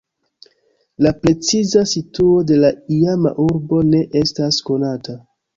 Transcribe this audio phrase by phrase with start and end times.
[1.05, 5.17] La preciza situo de la iama urbo ne estas konata.